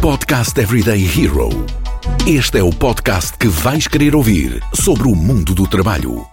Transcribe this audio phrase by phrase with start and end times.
[0.00, 1.50] Podcast Everyday Hero.
[2.26, 6.26] Este é o podcast que vais querer ouvir sobre o mundo do trabalho.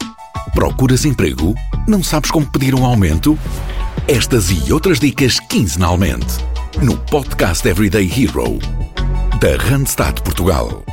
[0.56, 1.54] Procuras emprego?
[1.86, 3.38] Não sabes como pedir um aumento?
[4.08, 6.38] Estas e outras dicas quinzenalmente
[6.82, 8.58] no Podcast Everyday Hero
[9.42, 10.86] da Randstad Portugal.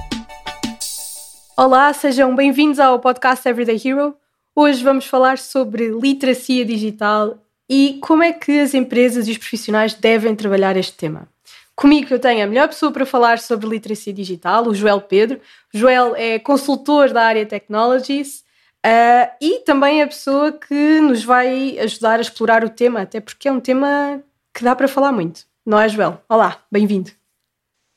[1.57, 4.17] Olá, sejam bem-vindos ao podcast Everyday Hero.
[4.53, 7.39] Hoje vamos falar sobre literacia digital
[7.71, 11.33] e como é que as empresas e os profissionais devem trabalhar este tema.
[11.77, 15.41] Comigo eu tenho a melhor pessoa para falar sobre literacia digital, o Joel Pedro.
[15.73, 18.45] Joel é consultor da área Technologies
[18.87, 23.21] uh, e também é a pessoa que nos vai ajudar a explorar o tema, até
[23.21, 24.23] porque é um tema
[24.53, 25.43] que dá para falar muito.
[25.67, 26.23] Não é, Joel?
[26.29, 27.11] Olá, bem-vindo.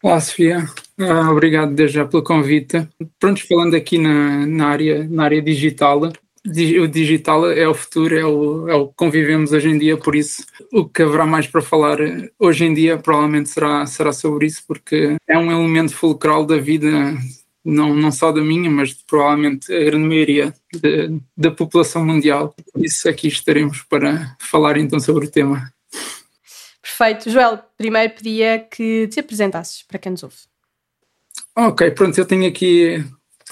[0.01, 0.65] Olá, Sofia.
[0.99, 2.87] Uh, obrigado desde já pelo convite.
[3.19, 6.11] Pronto, falando aqui na, na, área, na área digital,
[6.79, 10.15] o digital é o futuro, é o, é o que convivemos hoje em dia, por
[10.15, 11.97] isso o que haverá mais para falar
[12.39, 16.89] hoje em dia provavelmente será, será sobre isso, porque é um elemento fulcral da vida,
[17.63, 22.55] não, não só da minha, mas provavelmente a grande maioria de, da população mundial.
[22.73, 25.71] Por isso aqui estaremos para falar então sobre o tema.
[26.81, 27.29] Perfeito.
[27.29, 30.35] Joel, primeiro pedia que te apresentasses para quem nos ouve.
[31.55, 33.03] Ok, pronto, eu tenho aqui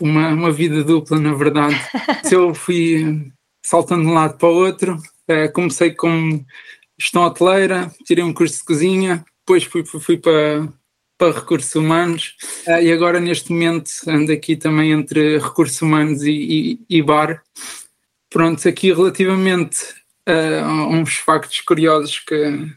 [0.02, 1.76] uma, uma vida dupla, na verdade.
[2.24, 3.32] Se eu fui
[3.64, 6.46] saltando de um lado para o outro, uh, comecei como
[7.00, 10.68] gestão hoteleira, tirei um curso de cozinha, depois fui, fui, para,
[11.18, 12.36] para recursos humanos
[12.68, 17.42] uh, e agora neste momento ando aqui também entre recursos humanos e, e, e bar.
[18.30, 19.78] Pronto, aqui relativamente
[20.28, 22.68] a uns factos curiosos que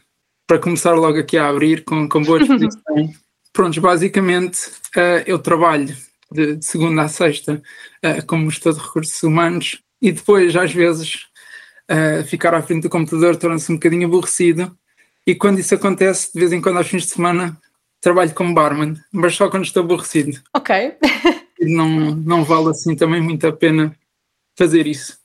[0.47, 2.39] para começar logo aqui a abrir com, com boa.
[3.51, 4.71] Pronto, basicamente
[5.25, 5.95] eu trabalho
[6.31, 7.61] de, de segunda a sexta
[8.05, 11.25] uh, como gestor de recursos humanos e depois, às vezes,
[11.89, 14.77] uh, ficar à frente do computador torna-se um bocadinho aborrecido.
[15.27, 17.57] E quando isso acontece, de vez em quando, aos fins de semana,
[18.01, 20.39] trabalho como barman, mas só quando estou aborrecido.
[20.53, 20.95] Ok.
[21.59, 23.95] não, não vale assim também muito a pena
[24.57, 25.19] fazer isso.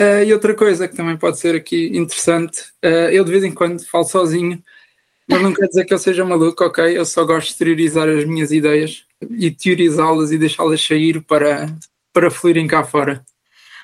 [0.00, 3.52] Uh, e outra coisa que também pode ser aqui interessante, uh, eu de vez em
[3.52, 4.62] quando falo sozinho,
[5.28, 6.98] mas não quer dizer que eu seja maluco, ok?
[6.98, 11.74] Eu só gosto de exteriorizar as minhas ideias e teorizá-las e deixá-las sair para,
[12.12, 13.24] para fluírem cá fora.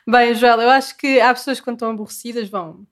[0.07, 2.87] Bem, Joel, eu acho que há pessoas que quando estão aborrecidas vão,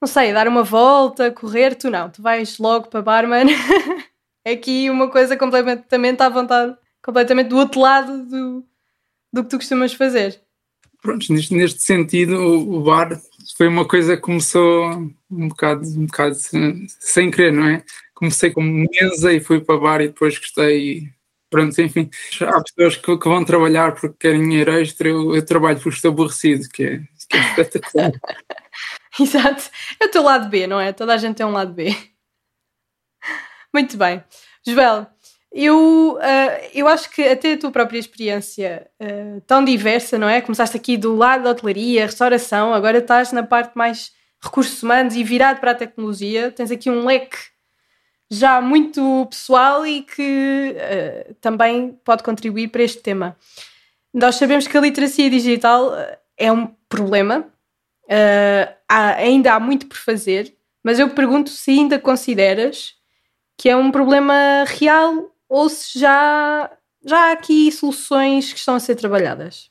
[0.00, 3.46] não sei, dar uma volta, correr, tu não, tu vais logo para barman.
[4.44, 8.64] é aqui uma coisa completamente à vontade, completamente do outro lado do,
[9.32, 10.40] do que tu costumas fazer.
[11.00, 13.20] Pronto, neste, neste sentido, o, o bar
[13.56, 14.90] foi uma coisa que começou
[15.30, 17.84] um bocado, um bocado sem, sem querer, não é?
[18.14, 21.12] Comecei como mesa e fui para bar e depois gostei
[21.52, 22.08] pronto, enfim,
[22.40, 26.10] há pessoas que, que, vão trabalhar porque querem dinheiro extra, eu, eu trabalho porque estou
[26.10, 26.98] aborrecido, que é,
[27.28, 28.12] que é espetacular.
[29.20, 29.70] Exato,
[30.00, 30.94] é o teu lado B, não é?
[30.94, 31.94] Toda a gente tem um lado B.
[33.72, 34.24] Muito bem.
[34.66, 35.06] Joel,
[35.52, 40.40] eu, uh, eu acho que até a tua própria experiência uh, tão diversa, não é?
[40.40, 45.22] Começaste aqui do lado da hotelaria, restauração, agora estás na parte mais recursos humanos e
[45.22, 47.51] virado para a tecnologia, tens aqui um leque
[48.32, 53.36] já muito pessoal e que uh, também pode contribuir para este tema.
[54.12, 57.40] Nós sabemos que a literacia digital eh, é um problema,
[58.04, 62.94] uh, há, ainda há muito por fazer, mas eu pergunto se ainda consideras
[63.56, 66.70] que é um problema real ou se já,
[67.04, 69.70] já há aqui soluções que estão a ser trabalhadas.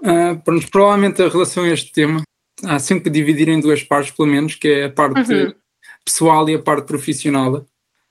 [0.00, 2.22] Uh, pronto, provavelmente a relação a este tema
[2.64, 5.61] há sempre que dividir em duas partes, pelo menos, que é a parte uhum
[6.04, 7.66] pessoal e a parte profissional.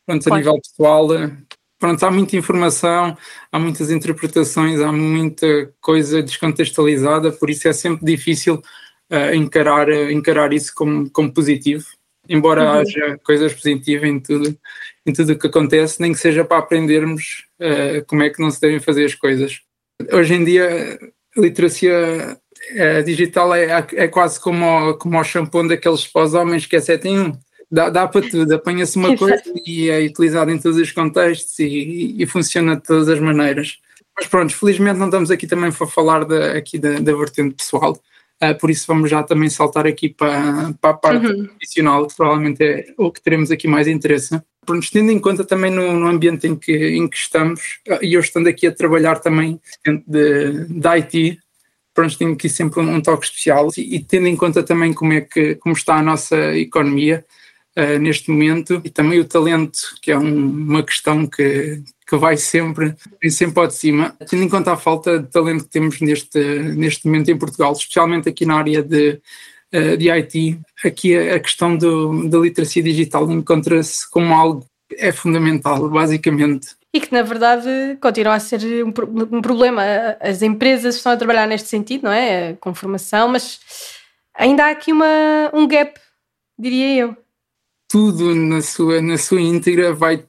[0.05, 1.31] Pronto, a nível pessoal, eh,
[1.79, 3.17] pronto, há muita informação,
[3.51, 8.61] há muitas interpretações, há muita coisa descontextualizada, por isso é sempre difícil
[9.11, 11.85] uh, encarar, uh, encarar isso como, como positivo,
[12.27, 12.79] embora uhum.
[12.79, 14.57] haja coisas positivas em tudo
[15.03, 18.51] em tudo o que acontece, nem que seja para aprendermos uh, como é que não
[18.51, 19.61] se devem fazer as coisas.
[20.11, 20.99] Hoje em dia,
[21.35, 22.37] a literacia
[23.03, 27.39] digital é, é quase como, como o shampoo daqueles pós-homens que é 7 em 1
[27.71, 32.15] dá, dá para tudo, apanha-se uma coisa e é utilizado em todos os contextos e,
[32.19, 33.79] e, funciona de todas as maneiras.
[34.15, 37.93] Mas pronto, felizmente não estamos aqui também para falar da, aqui da, da vertente pessoal,
[38.43, 41.47] uh, por isso vamos já também saltar aqui para, para a parte uhum.
[41.47, 44.39] profissional, que provavelmente é o que teremos aqui mais interesse.
[44.65, 48.13] Pronto, tendo em conta também no, no ambiente em que, em que estamos, ah, e
[48.13, 51.39] eu estando aqui a trabalhar também dentro de, de IT,
[51.93, 55.13] pronto, tenho aqui sempre um, um toque especial e, e, tendo em conta também como
[55.13, 57.25] é que como está a nossa economia,
[57.77, 62.37] uh, neste momento e também o talento, que é um, uma questão que, que vai
[62.37, 62.95] sempre,
[63.29, 67.05] sempre ao de cima, tendo em conta a falta de talento que temos neste, neste
[67.05, 69.19] momento em Portugal, especialmente aqui na área de,
[69.73, 74.65] uh, de IT, aqui a, a questão do, da literacia digital encontra-se como algo
[74.97, 76.75] é fundamental, basicamente.
[76.93, 77.69] E que, na verdade,
[78.01, 78.89] continua a ser um,
[79.37, 79.81] um, problema.
[80.19, 82.53] As empresas estão a trabalhar neste sentido, não é?
[82.59, 83.61] Com formação, mas
[84.35, 85.97] ainda há aqui uma, um gap,
[86.59, 87.20] diria eu.
[87.91, 90.23] Tudo na sua, na sua íntegra vai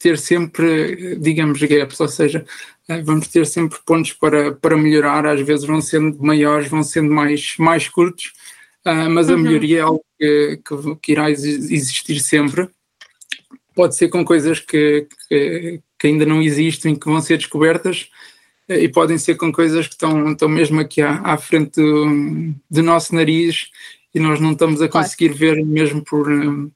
[0.00, 2.44] ter sempre, digamos, gaps, ou seja,
[2.88, 7.14] eh, vamos ter sempre pontos para, para melhorar, às vezes vão sendo maiores, vão sendo
[7.14, 8.32] mais, mais curtos,
[8.84, 9.42] uh, mas a uhum.
[9.42, 12.68] melhoria é algo que, que, que, irá existir sempre.
[13.76, 18.10] Pode ser com coisas que, que, que ainda não existem, que vão ser descobertas,
[18.68, 22.54] uh, e podem ser com coisas que estão, estão mesmo aqui à, à frente do,
[22.68, 23.70] do nosso nariz
[24.14, 25.56] e nós não estamos a conseguir claro.
[25.56, 26.28] ver mesmo por,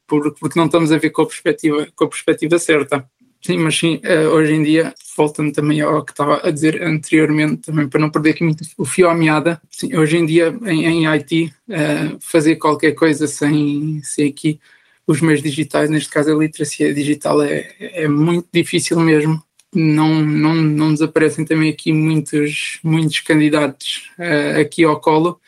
[0.06, 3.08] por, porque não estamos a ver com a perspectiva, com a perspectiva certa.
[3.40, 7.62] Sim, mas sim, eh, hoje em dia, voltando também ao que estava a dizer anteriormente,
[7.62, 10.84] também para não perder aqui muito o fio à meada, sim, hoje em dia em,
[10.84, 14.58] em IT, uh, fazer qualquer coisa sem, sem aqui
[15.06, 19.42] os meios digitais, neste caso a literacia digital, é, é muito difícil mesmo.
[19.72, 25.40] Não, não, não nos aparecem também aqui muitos, muitos candidatos uh, aqui ao colo,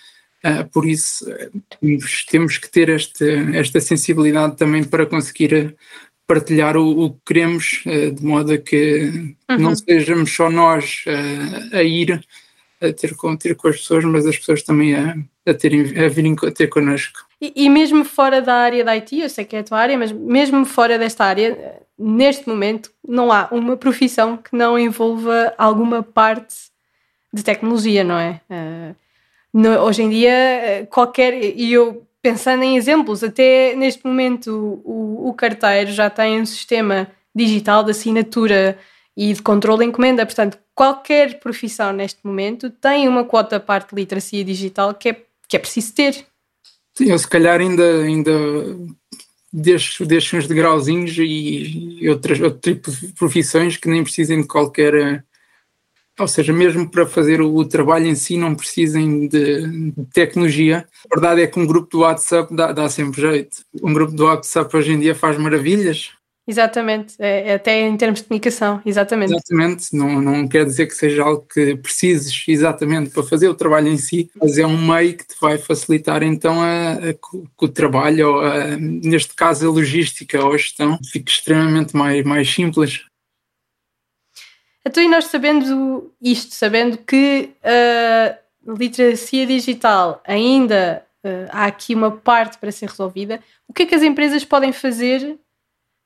[0.44, 1.26] uh, por isso
[1.80, 5.76] temos, temos que ter este, esta sensibilidade também para conseguir
[6.26, 9.58] partilhar o, o que queremos, uh, de modo a que uhum.
[9.58, 12.24] não sejamos só nós uh, a ir
[12.80, 15.16] a ter com, ter com as pessoas, mas as pessoas também a,
[15.46, 17.20] a, terem, a virem ter connosco.
[17.40, 19.98] E, e, mesmo fora da área da IT, eu sei que é a tua área,
[19.98, 21.56] mas mesmo fora desta área,
[21.98, 26.54] neste momento, não há uma profissão que não envolva alguma parte
[27.32, 28.40] de tecnologia, não é?
[28.50, 28.96] Uh,
[29.52, 31.34] no, hoje em dia, qualquer.
[31.34, 37.08] E eu pensando em exemplos, até neste momento o, o carteiro já tem um sistema
[37.34, 38.78] digital de assinatura
[39.16, 44.00] e de controle de encomenda, portanto, qualquer profissão neste momento tem uma quota parte de
[44.00, 46.26] literacia digital que é, que é preciso ter.
[46.94, 48.32] Sim, eu se calhar ainda, ainda
[49.52, 54.48] deixo, deixo uns degrauzinhos e, e outras, outro tipo de profissões que nem precisem de
[54.48, 55.24] qualquer
[56.20, 60.86] ou seja, mesmo para fazer o, trabalho em si não precisem de, de, tecnologia.
[61.10, 63.58] A verdade é que um grupo do WhatsApp dá, dá, sempre jeito.
[63.82, 66.12] Um grupo do WhatsApp hoje em dia faz maravilhas.
[66.50, 69.32] Exatamente, é, é até em termos de comunicação, exatamente.
[69.32, 73.86] Exatamente, não, não quer dizer que seja algo que precises exatamente para fazer o trabalho
[73.86, 77.68] em si, mas é um meio que te vai facilitar então a, a, que o
[77.68, 83.04] trabalho, ou a, neste caso a logística ou a gestão, fique extremamente mais, mais simples.
[84.84, 88.34] Então, e nós sabendo isto, sabendo que a
[88.66, 93.86] uh, literacia digital ainda uh, há aqui uma parte para ser resolvida, o que é
[93.86, 95.38] que as empresas podem fazer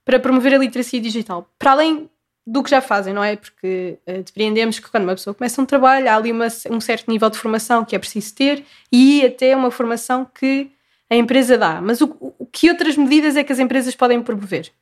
[0.04, 1.48] para promover a literacia digital?
[1.58, 2.10] Para além
[2.46, 3.36] do que já fazem, não é?
[3.36, 7.10] Porque uh, depreendemos que quando uma pessoa começa um trabalho, há ali uma, um certo
[7.10, 10.70] nível de formação que é preciso ter e até uma formação que
[11.08, 11.80] a empresa dá.
[11.80, 14.72] Mas o, o que outras medidas é que as empresas podem promover?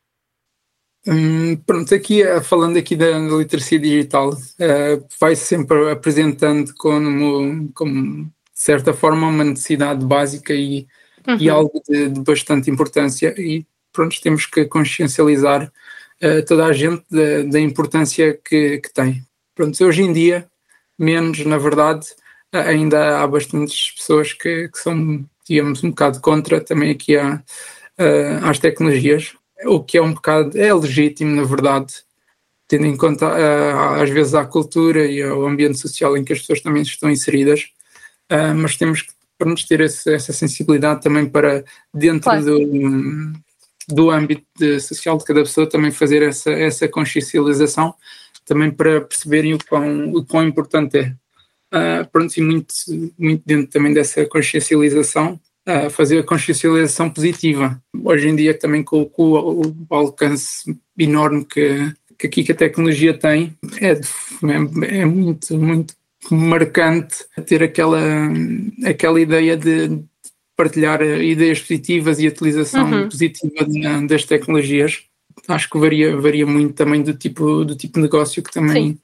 [1.07, 8.25] Hum, pronto, aqui eh, falando aqui da, literacia digital, uh, vai sempre apresentando como, como,
[8.27, 10.87] de certa forma, uma necessidade básica e,
[11.27, 11.37] uhum.
[11.41, 13.35] e algo de, de, bastante importância.
[13.37, 15.73] E pronto, temos que consciencializar
[16.23, 19.27] uh, toda a gente da, da importância que, que, tem.
[19.57, 20.49] Pronto, hoje em dia,
[20.97, 22.07] menos, na verdade,
[22.53, 27.43] ainda há bastantes pessoas que, que são, digamos, um bocado contra também aqui uh,
[28.45, 31.95] às tecnologias o que é um bocado, é legítimo, na verdade,
[32.69, 36.41] tendo em conta uh, às vezes a cultura e o ambiente social em que as
[36.41, 37.69] pessoas também estão inseridas,
[38.31, 39.13] uh, mas temos que
[39.45, 42.45] nos ter esse, essa sensibilidade também para dentro claro.
[42.45, 43.33] do,
[43.89, 47.95] do âmbito de, social de cada pessoa também fazer essa, essa consciencialização
[48.45, 51.15] também para perceberem o quão, o quão importante é.
[51.75, 52.75] Uh, pronto, e muito,
[53.19, 57.81] muito dentro também dessa consciencialização, a fazer a consciencialização positiva.
[58.05, 62.57] Hoje em dia, também com, com o, o, alcance enorme que, que aqui que a
[62.57, 65.95] tecnologia tem, é, é, é muito, muito
[66.31, 68.01] marcante ter aquela,
[68.85, 70.03] aquela ideia de
[70.57, 73.09] partilhar ideias positivas e a utilização uhum.
[73.09, 73.67] positiva
[74.07, 75.05] das tecnologias.
[75.49, 78.99] Acho que varia, varia muito também do tipo, do tipo de negócio que também,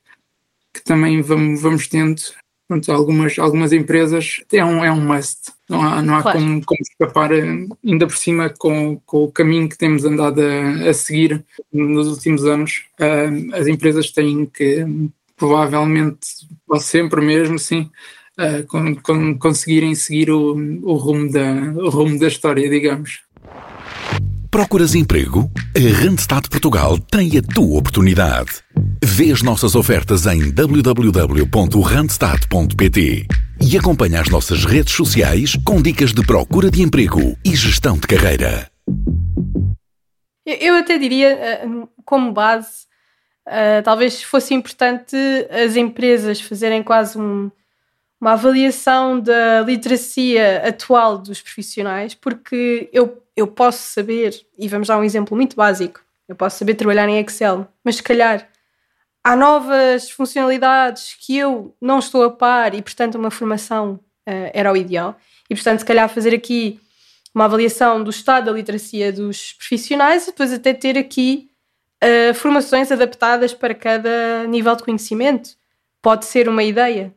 [0.72, 2.20] que também vamos, vamos tendo.
[2.68, 5.52] Pronto, algumas, algumas empresas é um, é um must.
[5.70, 6.38] Não há, não há claro.
[6.38, 10.92] como, como, escapar, ainda por cima, com, com o caminho que temos andado a, a
[10.92, 12.84] seguir nos últimos anos.
[13.00, 14.84] Uh, as empresas têm que,
[15.34, 16.28] provavelmente,
[16.68, 17.90] ou sempre mesmo, sim,
[18.38, 23.22] uh, com, com, conseguirem seguir o, o, rumo da, o rumo da história, digamos.
[24.58, 25.48] Procuras emprego?
[25.76, 28.50] A Randstad Portugal tem a tua oportunidade.
[29.00, 33.28] Vê as nossas ofertas em www.randstad.pt
[33.60, 38.08] e acompanha as nossas redes sociais com dicas de procura de emprego e gestão de
[38.08, 38.68] carreira.
[40.44, 41.64] Eu até diria, eh,
[42.04, 42.88] como base,
[43.46, 45.14] uh, talvez fosse importante
[45.52, 47.48] as empresas fazerem quase um,
[48.20, 54.98] uma avaliação da literacia atual dos profissionais, porque eu, eu posso saber, e vamos dar
[54.98, 58.48] um exemplo muito básico, eu posso saber trabalhar em Excel, mas se calhar
[59.24, 64.72] há novas funcionalidades que eu não estou a par e, portanto, uma formação uh, era
[64.72, 65.16] o ideal.
[65.48, 66.80] E, portanto, se calhar fazer aqui
[67.34, 71.50] uma avaliação do estado da literacia dos profissionais e depois até ter aqui
[72.02, 75.50] uh, formações adaptadas para cada nível de conhecimento.
[76.02, 77.14] Pode ser uma ideia.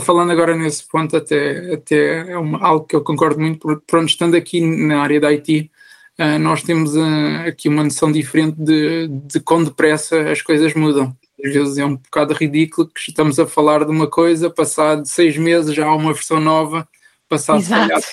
[0.00, 4.08] Falando agora nesse ponto, até, até é uma, algo que eu concordo muito, porque pronto,
[4.08, 5.70] estando aqui na área da IT,
[6.18, 11.14] uh, nós temos uh, aqui uma noção diferente de, de quão depressa as coisas mudam.
[11.44, 15.36] Às vezes é um bocado ridículo que estamos a falar de uma coisa, passado seis
[15.36, 16.88] meses já há uma versão nova,
[17.28, 17.62] passado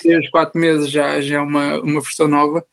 [0.02, 2.64] três, quatro meses já, já é uma, uma versão nova.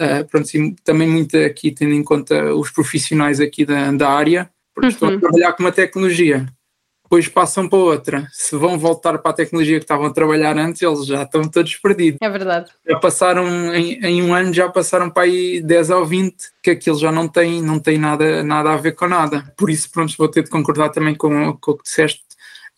[0.00, 4.50] Uh, pronto, sim, também muito aqui tendo em conta os profissionais aqui da, da área,
[4.74, 4.92] porque uhum.
[4.92, 6.46] estão a trabalhar com uma tecnologia,
[7.10, 8.28] depois passam para outra.
[8.30, 11.74] Se vão voltar para a tecnologia que estavam a trabalhar antes, eles já estão todos
[11.74, 12.20] perdidos.
[12.22, 12.70] É verdade.
[12.88, 16.96] Já passaram, em, em um ano, já passaram para aí 10 ou 20, que aquilo
[16.96, 19.52] já não tem, não tem nada, nada a ver com nada.
[19.56, 22.22] Por isso, pronto, vou ter de concordar também com, com o que disseste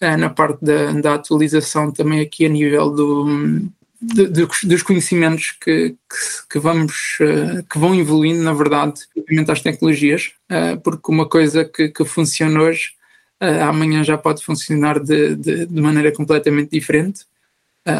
[0.00, 3.60] uh, na parte da, da atualização, também aqui a nível do
[4.00, 9.52] de, de, dos conhecimentos que, que, que vamos uh, que vão evoluindo na verdade relativamente
[9.52, 12.94] às tecnologias uh, porque uma coisa que, que funciona hoje
[13.42, 17.26] uh, amanhã já pode funcionar de, de, de maneira completamente diferente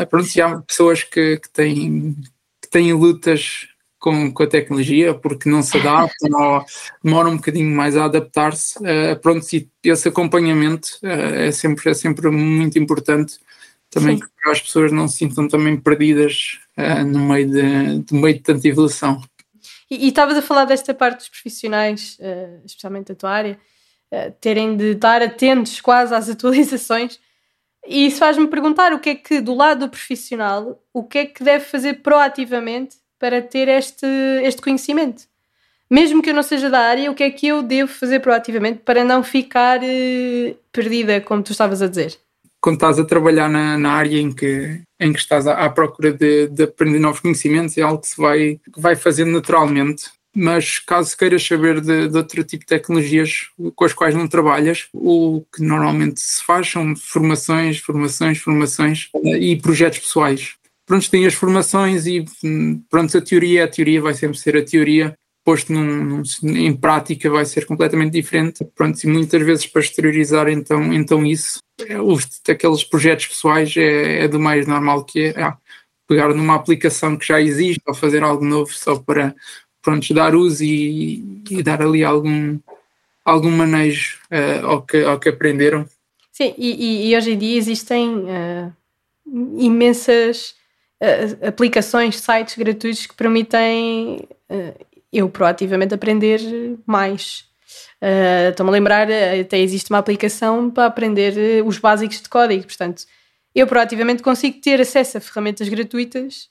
[0.08, 2.14] pronto, e há pessoas que, que, têm,
[2.62, 3.66] que têm lutas
[3.99, 6.64] com, com a tecnologia porque não se adaptam ou
[7.02, 8.78] demoram um bocadinho mais a adaptar-se
[9.20, 13.40] pronto, e esse acompanhamento é, sempre, é sempre muito importante
[13.92, 14.22] também Sim.
[14.22, 18.40] que as pessoas não se sintam também perdidas uh, no, meio de, no meio de
[18.40, 19.22] tanta evolução.
[19.90, 23.72] E estavas a falar desta parte dos profissionais, uh, especialmente da tua área, uh,
[24.40, 27.19] terem de estar atentos quase às atualizações.
[27.87, 31.26] E isso faz-me perguntar o que é que, do lado do profissional, o que é
[31.26, 34.07] que deve fazer proativamente para ter este,
[34.45, 35.25] este conhecimento?
[35.90, 38.81] Mesmo que eu não seja da área, o que é que eu devo fazer proativamente
[38.85, 39.81] para não ficar
[40.73, 42.19] perdida, como tu estavas a dizer?
[42.62, 46.12] quando estás a trabalhar na, na área em que, em que estás à, à procura
[46.12, 50.04] de, de, aprender novos conhecimentos, é algo que se vai, que vai fazendo naturalmente.
[50.34, 54.88] Mas caso queiras saber de, de, outro tipo de tecnologias com as quais não trabalhas,
[54.92, 60.54] o que normalmente se faz são formações, formações, formações e projetos pessoais.
[60.86, 62.24] Pronto, tem as formações e
[62.88, 67.30] pronto, a teoria, a teoria vai sempre ser a teoria, posto num, num, em prática
[67.30, 68.64] vai ser completamente diferente.
[68.74, 74.24] Pronto, e muitas vezes para exteriorizar então, então isso, é, os, aqueles projetos pessoais é,
[74.24, 75.54] é do mais normal que é, é
[76.08, 79.34] pegar numa aplicação que já existe ou fazer algo novo só para
[79.82, 82.58] pronto, dar uso e, e dar ali algum,
[83.24, 85.86] algum manejo uh, ao, que, ao que aprenderam.
[86.30, 88.72] Sim, e, e hoje em dia existem uh,
[89.58, 90.54] imensas
[91.02, 94.26] uh, aplicações, sites gratuitos que permitem
[95.10, 96.40] eu proativamente aprender
[96.84, 97.44] mais.
[98.50, 103.04] Estou-me a lembrar, até existe uma aplicação para aprender os básicos de código, portanto,
[103.54, 106.50] eu proativamente consigo ter acesso a ferramentas gratuitas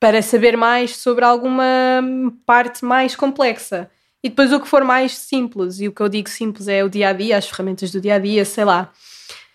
[0.00, 2.02] para saber mais sobre alguma
[2.46, 3.88] parte mais complexa.
[4.22, 6.88] E depois o que for mais simples, e o que eu digo simples é o
[6.88, 8.92] dia a dia, as ferramentas do dia a dia, sei lá.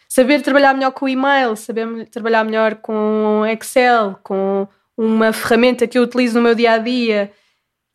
[0.08, 5.98] Saber trabalhar melhor com o e-mail, saber trabalhar melhor com Excel, com uma ferramenta que
[5.98, 7.32] eu utilizo no meu dia a dia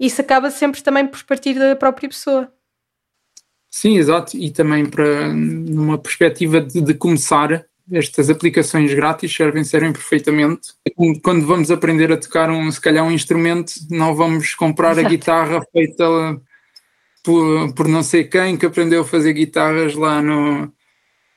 [0.00, 2.50] isso acaba sempre também por partir da própria pessoa.
[3.71, 9.93] Sim, exato, e também para numa perspectiva de, de começar, estas aplicações grátis servem, servem
[9.93, 10.71] perfeitamente.
[11.23, 15.07] Quando vamos aprender a tocar um, se calhar um instrumento, não vamos comprar Exato.
[15.07, 16.41] a guitarra feita
[17.23, 20.73] por, por não sei quem que aprendeu a fazer guitarras lá no,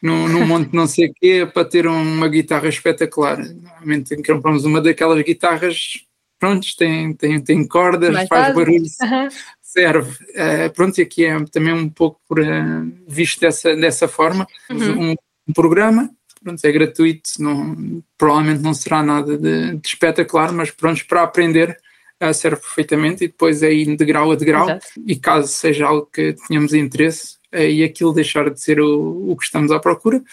[0.02, 3.38] no, no monte não sei quê para ter uma guitarra espetacular.
[3.38, 6.04] Normalmente compramos uma daquelas guitarras
[6.44, 9.28] pronto, tem, tem, tem cordas, Mais faz barulho, uhum.
[9.62, 10.12] serve.
[10.12, 14.46] Uh, pronto, e aqui é também um pouco por, uh, visto dessa, dessa forma.
[14.70, 15.12] Uhum.
[15.12, 15.16] Um,
[15.48, 16.10] um, programa,
[16.44, 21.78] pronto, é gratuito, não, provavelmente não será nada de, de espetacular, mas pronto, para aprender
[22.22, 24.88] uh, serve perfeitamente e depois é ir de grau a degrau Exato.
[25.06, 29.46] e caso seja algo que tenhamos interesse e aquilo deixar de ser o, o que
[29.46, 30.24] estamos à procura,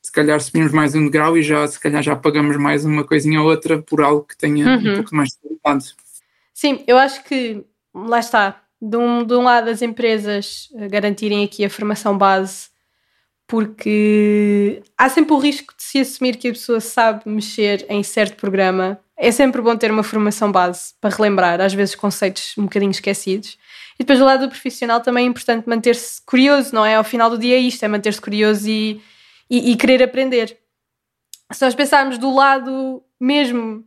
[0.00, 3.42] se calhar subimos mais um degrau e já se calhar já pagamos mais uma coisinha
[3.42, 4.92] ou outra por algo que tenha uhum.
[4.92, 5.94] um pouco mais de qualidade.
[6.54, 7.62] Sim, eu acho que
[7.94, 12.68] lá está, de um, de um lado as empresas eh, garantirem aqui a formação base,
[13.48, 18.36] porque há sempre o risco de se assumir que a pessoa sabe mexer em certo
[18.36, 22.90] programa é sempre bom ter uma formação base para relembrar, às vezes, conceitos um bocadinho
[22.90, 23.58] esquecidos.
[23.94, 26.94] E depois do lado do profissional também é importante manter-se curioso, não é?
[26.94, 29.02] Ao final do dia é isto, é manter-se curioso e,
[29.50, 30.56] e, e, querer aprender.
[31.50, 33.82] Se nós pensarmos do lado mesmo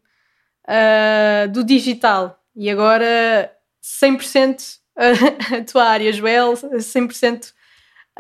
[0.67, 7.53] uh, do digital e agora 100% a tua área, Joel, 100%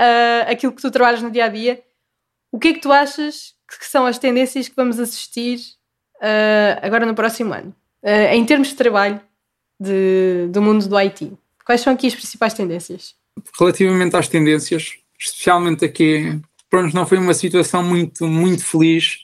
[0.01, 1.81] uh, aquilo que tu trabalhas no dia a dia,
[2.51, 5.59] o que é que tu achas que são as tendências que vamos assistir
[6.17, 9.21] uh, agora no próximo ano, uh, em termos de trabalho
[9.79, 11.31] de, do mundo do IT?
[11.65, 13.15] Quais são aqui as principais tendências?
[13.57, 16.39] Relativamente às tendências, especialmente aqui,
[16.69, 19.19] pronto, não foi uma situação muito, muito feliz,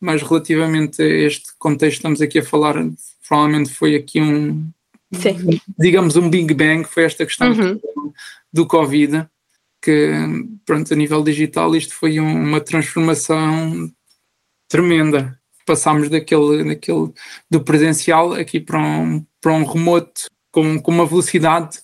[0.00, 2.74] mas relativamente a este contexto que estamos aqui a falar,
[3.26, 4.70] provavelmente foi aqui um,
[5.12, 5.60] Sim.
[5.78, 7.80] digamos, um Big Bang, foi esta questão uhum.
[8.52, 9.26] do Covid,
[9.82, 10.12] que,
[10.64, 13.90] pronto, a nível digital isto foi um, uma transformação
[14.68, 15.38] tremenda.
[15.66, 17.12] Passámos daquele, daquele
[17.50, 21.78] do presencial aqui para um, para um remoto com, com uma velocidade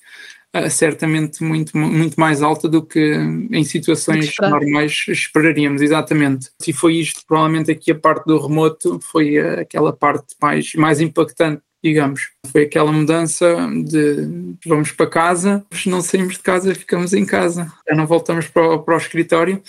[0.57, 3.15] uh, certamente muito, muito mais alta do que
[3.51, 6.51] em situações normais esperaríamos, exatamente.
[6.67, 11.63] E foi isto, provavelmente aqui a parte do remoto foi aquela parte mais, mais impactante
[11.85, 12.31] digamos.
[12.51, 13.47] Foi aquela mudança
[13.85, 17.71] de vamos para casa, não saímos de casa, ficamos em casa.
[17.87, 19.63] Já não voltamos para o, para o escritório.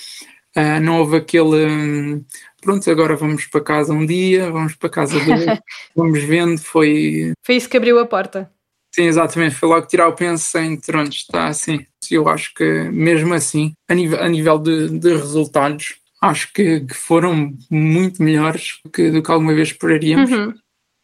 [0.55, 1.65] Uh, não houve aquele.
[1.65, 2.25] Um,
[2.61, 5.59] pronto, agora vamos para casa um dia, vamos para casa dois,
[5.93, 6.57] vamos vendo.
[6.57, 7.33] Foi.
[7.45, 8.49] Foi isso que abriu a porta.
[8.93, 9.55] Sim, exatamente.
[9.55, 11.85] Foi logo tirar o penso em pronto, está assim.
[12.09, 16.93] Eu acho que mesmo assim, a nível, a nível de, de resultados, acho que, que,
[16.93, 20.31] foram muito melhores do que, do que alguma vez esperaríamos.
[20.31, 20.53] Uhum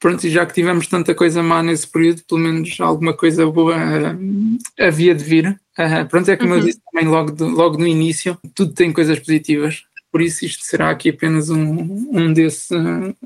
[0.02, 3.76] pronto, e já que tivemos tanta coisa má nesse período, pelo menos alguma coisa boa
[3.78, 5.62] uh, havia de vir.
[5.78, 6.60] Uh, pronto, é como uhum.
[6.60, 10.66] eu disse também logo, do, logo no início, tudo tem coisas positivas, por isso isto
[10.66, 12.76] será aqui apenas um, um, desse,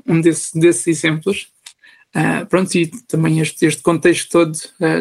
[0.06, 1.48] um desse, desses exemplos.
[2.14, 4.56] Uh, pronto, e também este, este contexto todo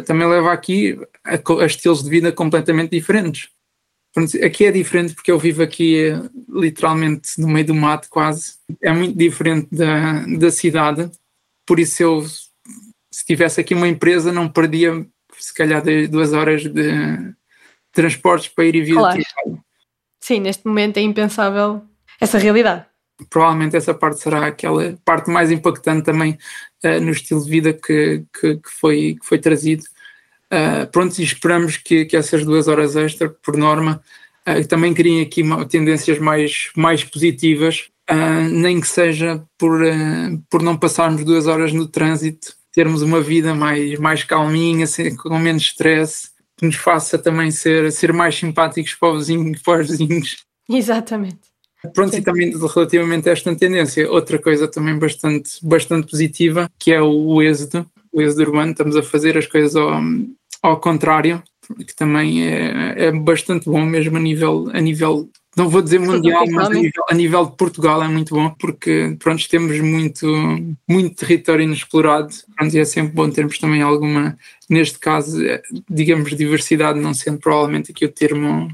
[0.05, 3.50] também leva aqui a, a, estilos de vida completamente diferentes.
[4.44, 6.08] Aqui é diferente porque eu vivo aqui
[6.50, 8.54] literalmente no meio do mato quase.
[8.82, 11.12] É muito diferente da, da cidade
[11.65, 12.25] por isso eu
[13.12, 15.06] se tivesse aqui uma empresa não perdia
[15.38, 17.34] se calhar duas horas de
[17.91, 19.21] transportes para ir e vir claro.
[20.19, 21.84] Sim, neste momento é impensável
[22.19, 22.86] essa realidade.
[23.30, 26.38] Provavelmente essa parte será aquela parte mais impactante também
[26.84, 29.84] uh, no estilo de vida que, que, que, foi, que foi trazido.
[30.51, 34.01] Uh, pronto, e esperamos que, que essas duas horas extra, por norma,
[34.47, 40.62] uh, também criem aqui tendências mais, mais positivas Uh, nem que seja por, uh, por
[40.62, 44.86] não passarmos duas horas no trânsito, termos uma vida mais, mais calminha,
[45.18, 49.82] com menos stress, que nos faça também ser, ser mais simpáticos para, o vizinho, para
[49.82, 50.38] os vizinhos.
[50.70, 51.39] Exatamente.
[51.94, 52.18] Pronto, Sim.
[52.18, 57.10] e também relativamente a esta tendência, outra coisa também bastante, bastante positiva, que é o,
[57.10, 60.02] o êxodo, o êxodo urbano, estamos a fazer as coisas ao,
[60.62, 61.44] ao contrário,
[61.86, 66.46] que também é, é bastante bom mesmo a nível, a nível não vou dizer mundial,
[66.52, 70.28] mas a nível, a nível, de Portugal é muito bom, porque pronto, temos muito,
[70.88, 74.38] muito território inexplorado, pronto, e é sempre bom termos também alguma,
[74.70, 78.68] neste caso, eh, digamos, diversidade, não sendo provavelmente aqui o termo,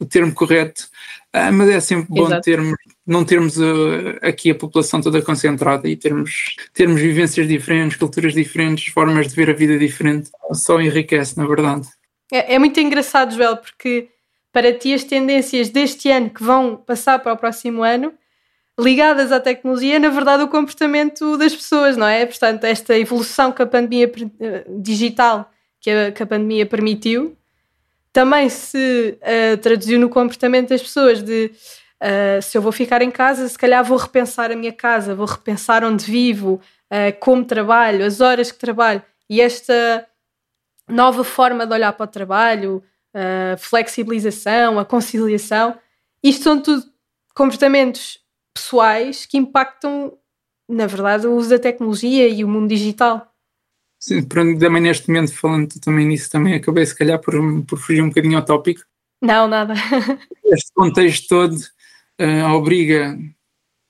[0.00, 0.88] o termo correto,
[1.34, 5.96] uh, mas é sempre bom termos, não termos uh, aqui a população toda concentrada e
[5.96, 11.46] termos, termos vivências diferentes, culturas diferentes, formas de ver a vida diferente, só enriquece, na
[11.46, 11.86] verdade.
[12.32, 14.08] É, é muito engraçado, Joel, porque
[14.56, 18.14] para ti as tendências deste ano que vão passar para o próximo ano,
[18.80, 22.24] ligadas à tecnologia, na verdade, o comportamento das pessoas, não é?
[22.24, 27.36] Portanto, esta evolução que a pandemia eh, digital que a, que a pandemia permitiu
[28.14, 31.50] também se uh, traduziu no comportamento das pessoas de
[32.00, 35.26] uh, se eu vou ficar em casa, se calhar vou repensar a minha casa, vou
[35.26, 40.08] repensar onde vivo, uh, como trabalho, as horas que trabalho e esta
[40.88, 42.82] nova forma de olhar para o trabalho,
[43.16, 45.78] a flexibilização, a conciliação.
[46.22, 46.84] Isto são tudo
[47.34, 48.18] comportamentos
[48.54, 50.16] pessoais que impactam,
[50.68, 53.32] na verdade, o uso da tecnologia e o mundo digital.
[53.98, 58.08] Sim, também neste momento, falando também nisso, também acabei se calhar por, por fugir um
[58.08, 58.82] bocadinho ao tópico.
[59.22, 59.72] Não, nada.
[60.44, 61.56] este contexto todo
[62.20, 63.18] uh, obriga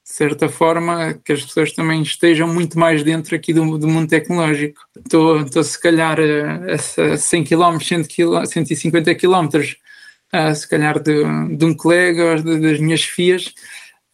[0.07, 4.09] de certa forma, que as pessoas também estejam muito mais dentro aqui do, do mundo
[4.09, 4.81] tecnológico.
[4.97, 9.49] Estou, estou se calhar a, a 100 km, 100 km 150 km,
[10.33, 13.53] a, se calhar de, de um colega ou de, das minhas filhas,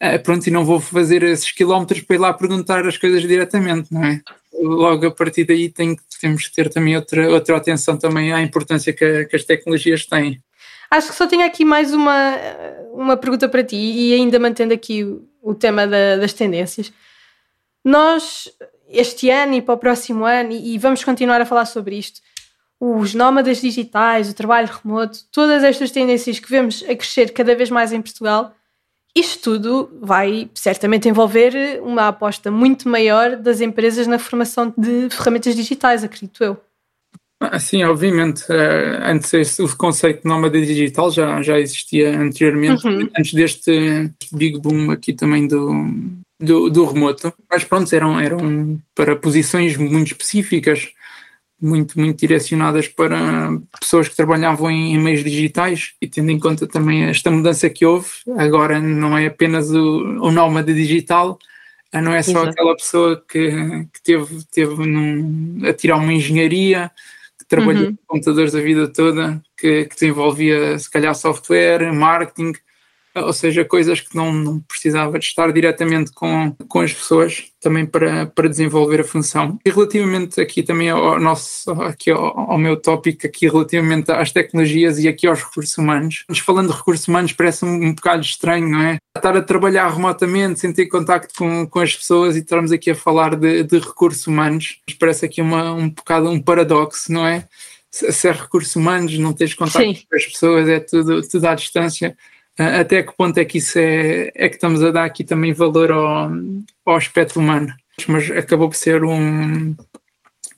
[0.01, 3.93] uh, pronto, e não vou fazer esses quilómetros para ir lá perguntar as coisas diretamente,
[3.93, 4.19] não é?
[4.51, 8.91] Logo a partir daí tem, temos que ter também outra, outra atenção também à importância
[8.91, 10.41] que, que as tecnologias têm.
[10.89, 12.35] Acho que só tenho aqui mais uma,
[12.93, 16.91] uma pergunta para ti e ainda mantendo aqui o tema da, das tendências.
[17.83, 18.49] Nós,
[18.89, 22.21] este ano e para o próximo ano, e, e vamos continuar a falar sobre isto,
[22.79, 27.69] os nómadas digitais, o trabalho remoto, todas estas tendências que vemos a crescer cada vez
[27.69, 28.53] mais em Portugal,
[29.15, 35.55] isto tudo vai certamente envolver uma aposta muito maior das empresas na formação de ferramentas
[35.55, 36.59] digitais, acredito eu.
[37.51, 38.43] Ah, sim, obviamente.
[38.49, 43.09] Eh, antes esse, o conceito de nómada digital já, já existia anteriormente, uhum.
[43.17, 45.85] antes deste big boom aqui também do,
[46.39, 47.33] do, do, remoto.
[47.49, 50.89] Mas pronto, eram, eram para posições muito específicas,
[51.61, 56.67] muito, muito direcionadas para pessoas que trabalhavam em, em meios digitais e tendo em conta
[56.67, 61.39] também esta mudança que houve, agora não é apenas o, o nómada digital,
[62.01, 62.49] não é só Exato.
[62.49, 63.49] aquela pessoa que,
[63.93, 66.91] que teve, teve num, a tirar uma engenharia
[67.55, 67.95] trabalhou uhum.
[67.95, 72.53] com computadores a vida toda, que, que desenvolvia se calhar software, marketing,
[73.15, 77.85] ou seja, coisas que não, não precisava de estar diretamente com, com as pessoas também
[77.85, 79.59] para, para desenvolver a função.
[79.65, 84.99] E relativamente aqui também ao nosso, aqui ao, ao meu tópico, aqui relativamente às tecnologias
[84.99, 86.25] e aqui aos recursos humanos.
[86.27, 88.97] Mas falando de recursos humanos parece um, um bocado estranho, não é?
[89.15, 92.95] Estar a trabalhar remotamente, sem ter contacto com, com as pessoas e estarmos aqui a
[92.95, 94.79] falar de, de recursos humanos.
[94.99, 97.47] Parece aqui uma, um bocado um paradoxo, não é?
[97.91, 99.93] Se é recursos humanos, não tens contato Sim.
[100.09, 102.17] com as pessoas, é tudo, tudo à distância
[102.57, 105.91] até que ponto é que isso é, é que estamos a dar aqui também valor
[105.91, 106.31] ao,
[106.85, 107.73] ao aspecto humano?
[108.07, 109.75] Mas acabou por ser um,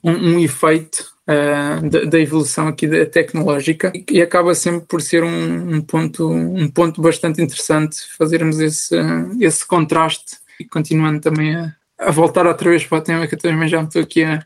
[0.02, 5.76] um, um efeito uh, da, evolução aqui da tecnológica e, acaba sempre por ser um,
[5.76, 8.94] um, ponto, um ponto bastante interessante fazermos esse,
[9.40, 13.38] esse contraste e continuando também a, a voltar outra vez para o tema que eu
[13.38, 14.44] também já me estou aqui a,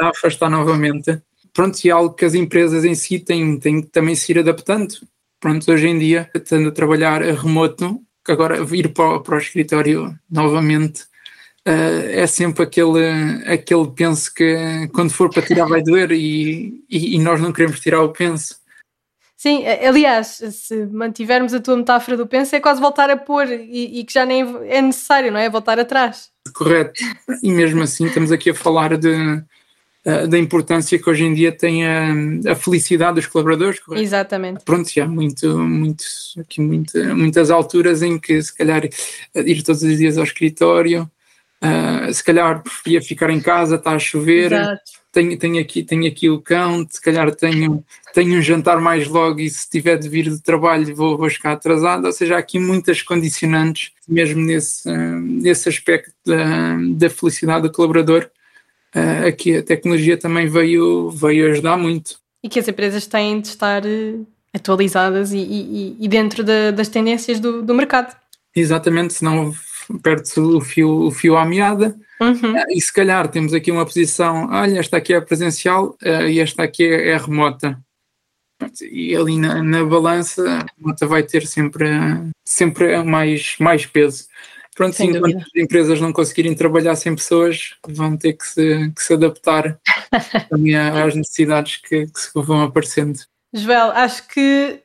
[0.00, 1.20] a afastar novamente.
[1.52, 4.38] Pronto, e é algo que as empresas em si têm, têm que também se ir
[4.38, 4.94] adaptando
[5.40, 9.38] pronto, hoje em dia, estando a trabalhar a remoto, que agora vir para, para o
[9.38, 11.04] escritório novamente
[11.66, 17.16] uh, é sempre aquele, aquele penso que quando for para tirar vai doer e, e,
[17.16, 18.60] e nós não queremos tirar o penso.
[19.36, 24.00] Sim, aliás, se mantivermos a tua metáfora do penso, é quase voltar a pôr e,
[24.00, 25.48] e, que já nem é necessário, não é?
[25.48, 26.28] Voltar atrás.
[26.54, 27.02] Correto.
[27.42, 29.42] E mesmo assim, estamos aqui a falar de,
[30.06, 33.80] uh, da importância que hoje em dia tem a, a felicidade dos colaboradores.
[33.80, 34.02] Correto?
[34.02, 34.64] Exatamente.
[34.64, 36.04] Pronto, já há muito, muito,
[36.38, 38.88] aqui muitas alturas em que se calhar
[39.34, 41.10] ir todos os dias ao escritório,
[41.62, 44.52] uh, se calhar preferia ficar em casa, está a chover.
[44.52, 45.00] Exato.
[45.12, 47.84] Tenho, tenho, aqui, tenho aqui o cão, se calhar tenho,
[48.14, 51.50] tenho um jantar mais logo e se tiver de vir do trabalho vou, vou ficar
[51.50, 52.04] atrasado.
[52.04, 58.30] Ou seja, há aqui muitas condicionantes, mesmo nesse, nesse aspecto da, da felicidade do colaborador,
[58.94, 62.18] uh, aqui a tecnologia também veio, veio ajudar muito.
[62.42, 64.14] E que as empresas têm de estar eh,
[64.54, 68.16] atualizadas e, e, e dentro de, das tendências do, do mercado.
[68.56, 69.52] Exatamente, senão
[70.02, 71.94] perde-se o fio, o fio à meada.
[72.20, 72.54] Uhum.
[72.54, 76.40] Uh, e se calhar temos aqui uma posição, olha, esta aqui é presencial uh, e
[76.40, 77.78] esta aqui é, é remota.
[78.82, 81.88] E ali na, na balança, a remota vai ter sempre,
[82.44, 84.26] sempre mais, mais peso.
[84.80, 85.42] Pronto, Sem enquanto dúvida.
[85.42, 89.78] as empresas não conseguirem trabalhar sem pessoas, vão ter que se, que se adaptar
[90.48, 93.18] também às necessidades que, que se vão aparecendo.
[93.52, 94.80] Joel, acho que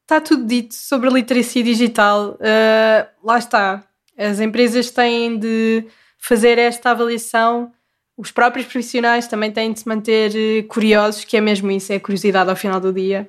[0.00, 2.38] está tudo dito sobre a literacia digital.
[2.40, 3.84] Uh, lá está.
[4.16, 5.84] As empresas têm de
[6.16, 7.70] fazer esta avaliação,
[8.16, 11.96] os próprios profissionais também têm de se manter eh, curiosos, que é mesmo isso, é
[11.96, 13.28] a curiosidade ao final do dia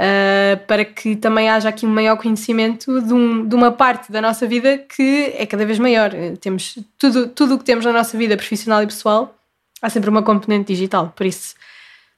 [0.00, 4.22] uh, para que também haja aqui um maior conhecimento de, um, de, uma parte da
[4.22, 6.10] nossa vida que é cada vez maior.
[6.40, 9.36] Temos tudo, tudo o que temos na nossa vida profissional e pessoal,
[9.82, 11.12] há sempre uma componente digital.
[11.14, 11.54] Por isso,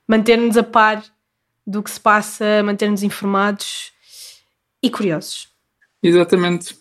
[0.06, 1.02] manter-nos a par
[1.66, 3.92] do que se passa, manter-nos informados
[4.82, 5.48] e curiosos.
[6.02, 6.76] Exatamente.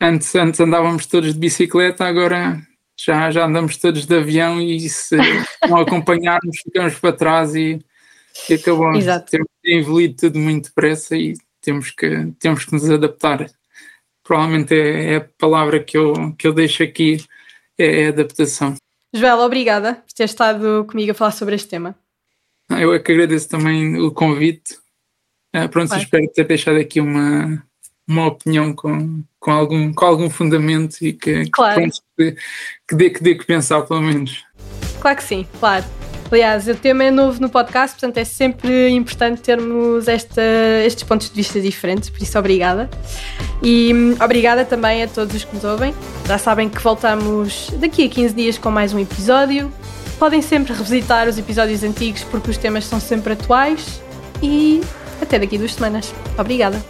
[0.00, 2.60] Antes, antes andávamos todos de bicicleta, agora
[2.96, 5.16] já, já andamos todos de avião e se
[5.68, 7.84] não acompanharmos ficamos para trás e
[8.48, 9.30] e acabou Exato.
[9.30, 13.46] temos evoluído tudo muito depressa e temos que, temos que nos adaptar.
[14.22, 17.24] Provavelmente é, é a palavra que eu, que eu deixo aqui,
[17.78, 18.74] é, é adaptação.
[19.12, 21.94] Joel, obrigada por ter estado comigo a falar sobre este tema.
[22.68, 24.74] Ah, eu é que agradeço também o convite.
[25.54, 26.00] Uh, pronto, Vai.
[26.00, 27.62] espero ter deixado aqui uma,
[28.08, 31.82] uma opinião com, com, algum, com algum fundamento e que, claro.
[31.82, 32.40] que, que,
[32.88, 34.44] que, dê, que dê que pensar, pelo menos.
[35.00, 35.84] Claro que sim, claro.
[36.30, 40.42] Aliás, o tema é novo no podcast, portanto é sempre importante termos esta,
[40.84, 42.90] estes pontos de vista diferentes, por isso obrigada.
[43.62, 45.94] E hum, obrigada também a todos os que nos ouvem.
[46.26, 49.72] Já sabem que voltamos daqui a 15 dias com mais um episódio.
[50.18, 54.00] Podem sempre revisitar os episódios antigos porque os temas são sempre atuais.
[54.42, 54.80] E
[55.20, 56.12] até daqui duas semanas.
[56.38, 56.82] Obrigada.